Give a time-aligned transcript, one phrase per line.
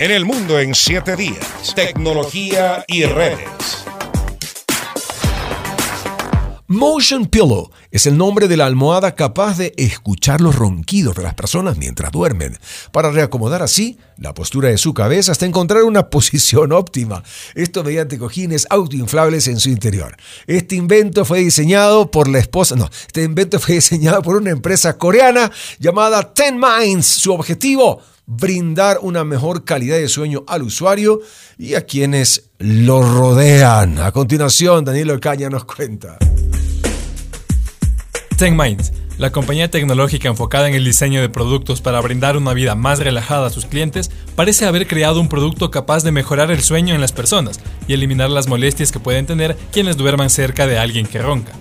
[0.00, 1.74] En el mundo en 7 días.
[1.74, 3.48] Tecnología y redes.
[6.68, 11.34] Motion Pillow es el nombre de la almohada capaz de escuchar los ronquidos de las
[11.34, 12.56] personas mientras duermen,
[12.92, 17.24] para reacomodar así la postura de su cabeza hasta encontrar una posición óptima.
[17.56, 20.16] Esto mediante cojines autoinflables en su interior.
[20.46, 24.96] Este invento fue diseñado por la esposa, no, este invento fue diseñado por una empresa
[24.96, 27.06] coreana llamada Ten Minds.
[27.06, 28.00] Su objetivo,
[28.30, 31.20] brindar una mejor calidad de sueño al usuario
[31.56, 33.98] y a quienes lo rodean.
[33.98, 36.18] A continuación, Daniel Ocaña nos cuenta.
[38.36, 42.98] TechMinds, la compañía tecnológica enfocada en el diseño de productos para brindar una vida más
[42.98, 47.00] relajada a sus clientes, parece haber creado un producto capaz de mejorar el sueño en
[47.00, 51.22] las personas y eliminar las molestias que pueden tener quienes duerman cerca de alguien que
[51.22, 51.52] ronca.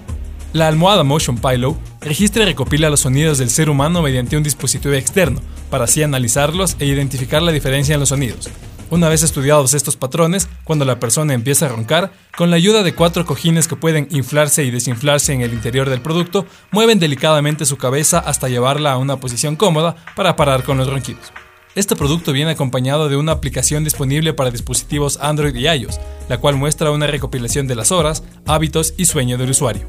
[0.52, 4.94] La almohada Motion Pillow registra y recopila los sonidos del ser humano mediante un dispositivo
[4.94, 8.50] externo, para así analizarlos e identificar la diferencia en los sonidos.
[8.90, 12.96] Una vez estudiados estos patrones, cuando la persona empieza a roncar, con la ayuda de
[12.96, 17.76] cuatro cojines que pueden inflarse y desinflarse en el interior del producto, mueven delicadamente su
[17.78, 21.34] cabeza hasta llevarla a una posición cómoda para parar con los ronquidos.
[21.76, 26.00] Este producto viene acompañado de una aplicación disponible para dispositivos Android y iOS,
[26.30, 29.88] la cual muestra una recopilación de las horas, hábitos y sueño del usuario.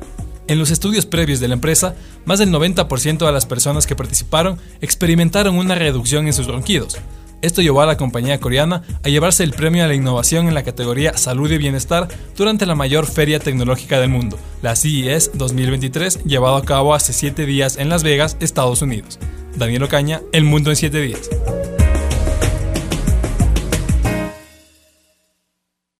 [0.49, 4.59] En los estudios previos de la empresa, más del 90% de las personas que participaron
[4.81, 6.97] experimentaron una reducción en sus ronquidos,
[7.43, 10.65] esto llevó a la compañía coreana a llevarse el premio a la innovación en la
[10.65, 16.57] categoría Salud y Bienestar durante la mayor feria tecnológica del mundo, la CES 2023, llevado
[16.57, 19.19] a cabo hace 7 días en Las Vegas, Estados Unidos.
[19.55, 21.29] Daniel Ocaña, El Mundo en 7 días.